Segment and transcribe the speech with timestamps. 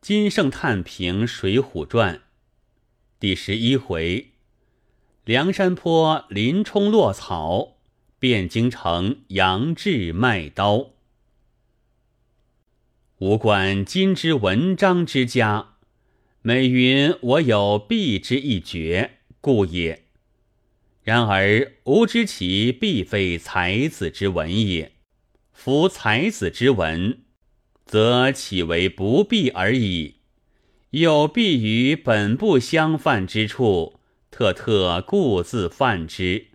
[0.00, 2.14] 金圣叹评《水浒传》
[3.20, 4.30] 第十一回：
[5.26, 7.76] 梁山坡林冲落草，
[8.18, 10.92] 汴京城杨志卖刀。
[13.18, 15.74] 吾观今之文章之家，
[16.40, 20.04] 每云我有必之一绝，故也。
[21.02, 24.92] 然而吾知其必非才子之文也。
[25.52, 27.18] 夫才子之文。
[27.90, 30.14] 则岂为不避而已？
[30.90, 33.98] 有避于本不相犯之处，
[34.30, 36.46] 特特故自犯之，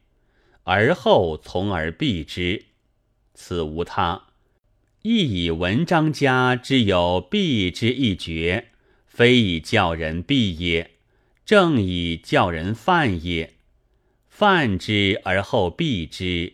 [0.64, 2.68] 而后从而避之。
[3.34, 4.28] 此无他，
[5.02, 8.70] 亦以文章家之有避之一绝，
[9.06, 10.92] 非以教人避也，
[11.46, 13.56] 正以教人犯也。
[14.30, 16.54] 犯之而后避之，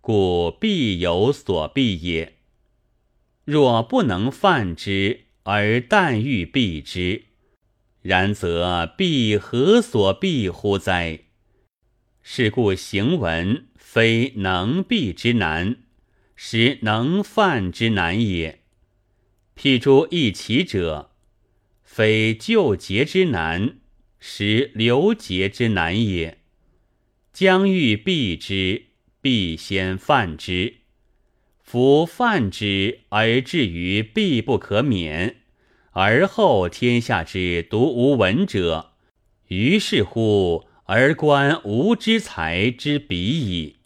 [0.00, 2.38] 故必有所避也。
[3.44, 7.24] 若不能犯之，而但欲避之，
[8.00, 11.20] 然则必何所避乎哉？
[12.22, 15.78] 是故行文非能避之难，
[16.36, 18.60] 实能犯之难也。
[19.56, 21.10] 譬诸一奇者，
[21.82, 23.78] 非救劫之难，
[24.20, 26.38] 实留劫之难也。
[27.32, 28.84] 将欲避之，
[29.20, 30.81] 必先犯之。
[31.72, 35.36] 夫犯之而至于必不可免，
[35.92, 38.90] 而后天下之独无闻者，
[39.48, 43.76] 于是乎而观吾之才之比矣。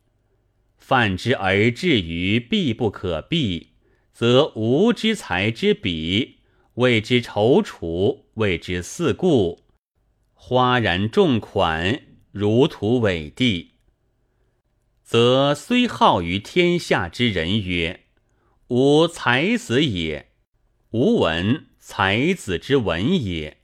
[0.77, 3.69] 犯之而至于必不可避，
[4.13, 6.39] 则吾之才之比，
[6.75, 9.61] 谓之踌躇，谓之四顾，
[10.35, 12.01] 花然众款，
[12.33, 13.76] 如土伟地。
[15.07, 18.01] 则虽好于天下之人曰
[18.67, 20.33] ：“吾才子也，
[20.91, 23.59] 吾闻才子之文也。”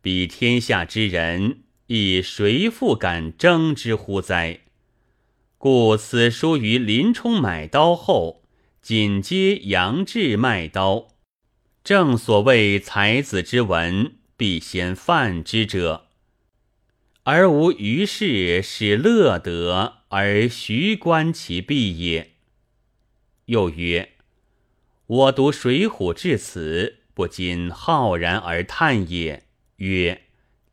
[0.00, 4.60] 彼天下之人，亦谁复敢争之乎哉？
[5.58, 8.42] 故此书于林冲买刀后，
[8.80, 11.08] 紧接杨志卖刀，
[11.84, 16.06] 正所谓才子之文，必先犯之者。
[17.24, 22.32] 而无于事使乐得而徐观其弊也。
[23.46, 24.10] 又曰：
[25.06, 29.44] 我读《水浒》至此，不禁浩然而叹也。
[29.76, 30.20] 曰：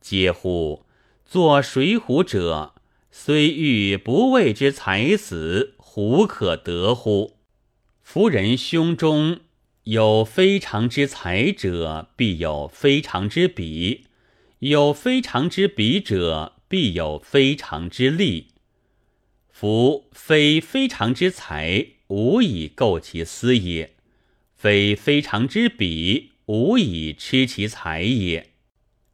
[0.01, 0.85] 嗟乎！
[1.25, 2.75] 作《水浒》者，
[3.11, 7.37] 虽欲不为之才子，胡可得乎？
[8.01, 9.39] 夫人胸中
[9.85, 14.07] 有非常之才者，必有非常之笔。
[14.59, 18.48] 有非常之笔者，必有非常之力。
[19.59, 23.89] 夫非非常之才，无以构其思也；
[24.55, 28.51] 非非常之笔，无以吃其才也；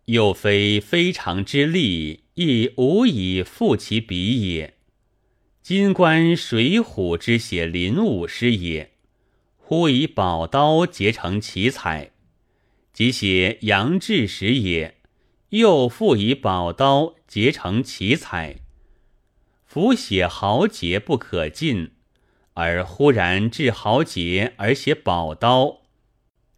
[0.06, 4.76] 又非非常之力，亦无以复其笔也。
[5.64, 6.84] 今观《水浒》
[7.18, 8.92] 之写林武师也，
[9.58, 12.12] 忽以宝刀结成奇才；
[12.94, 14.94] 即写杨志时也。
[15.50, 18.58] 又复以宝刀结成奇才，
[19.75, 21.91] 伏写豪杰不可尽，
[22.53, 25.81] 而忽然至豪杰而写宝刀，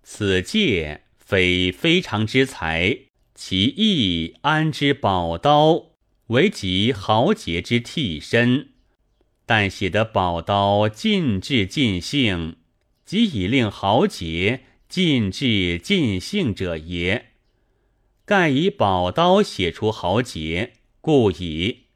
[0.03, 2.95] 此戒非非常之才，
[3.33, 5.93] 其意安知宝刀
[6.27, 8.73] 为及豪杰之替身？
[9.47, 12.57] 但写得宝刀尽至尽兴，
[13.03, 17.29] 即以令豪杰尽至尽兴者也。
[18.25, 21.86] 盖以宝刀写出豪杰，故矣。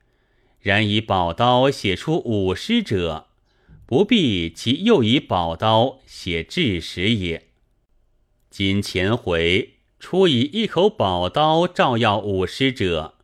[0.61, 3.27] 然以宝刀写出武师者，
[3.87, 7.47] 不必其又以宝刀写志士也。
[8.49, 13.15] 今前回初以一口宝刀照耀武师者，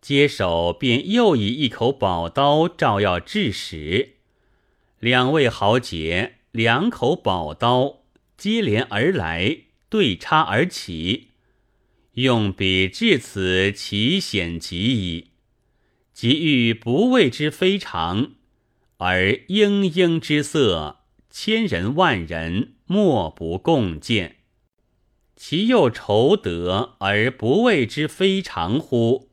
[0.00, 4.16] 接手便又以一口宝刀照耀志士。
[4.98, 8.00] 两位豪杰，两口宝刀
[8.36, 9.58] 接连而来，
[9.90, 11.28] 对插而起。
[12.14, 15.29] 用笔至此，其显极矣。
[16.20, 18.32] 即欲不谓之非常，
[18.98, 20.98] 而英英之色，
[21.30, 24.36] 千人万人莫不共见。
[25.34, 29.30] 其又愁得而不谓之非常乎？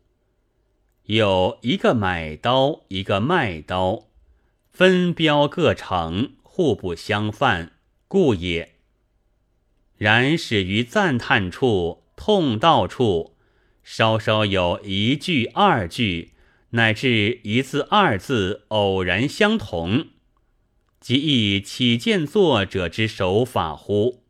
[1.03, 4.05] 有一个买刀，一个卖刀，
[4.71, 7.73] 分标各成，互不相犯，
[8.07, 8.75] 故也。
[9.97, 12.05] 然始于赞叹处。
[12.15, 13.35] 痛到处，
[13.83, 16.31] 稍稍有一句二句，
[16.77, 20.09] 乃至一字二字偶然相同，
[20.99, 24.21] 即亦起见作者之手法乎？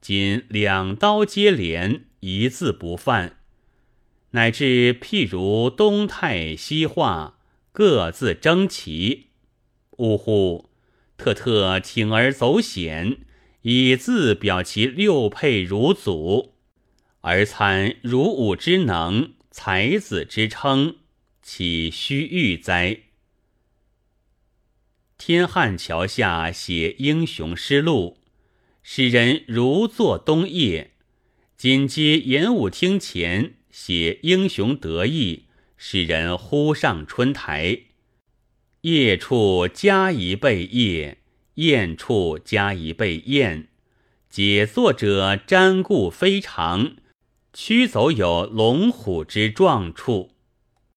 [0.00, 3.36] 今两刀接连，一字不犯，
[4.32, 7.38] 乃至譬如东泰西化，
[7.70, 9.28] 各自争奇。
[9.98, 10.68] 呜呼！
[11.16, 13.18] 特特铤而走险，
[13.60, 16.54] 以自表其六配如祖，
[17.20, 20.96] 而参如武之能，才子之称，
[21.42, 23.00] 岂须欲哉？
[25.18, 28.18] 天汉桥下写英雄诗录，
[28.84, 30.90] 使人如坐冬夜；
[31.56, 35.46] 紧接演武厅前写英雄得意，
[35.76, 37.80] 使人忽上春台。
[38.82, 41.18] 夜处加一倍夜，
[41.54, 43.68] 宴处加一倍宴。
[44.30, 46.96] 解作者瞻顾非常，
[47.52, 50.31] 驱走有龙虎之状处。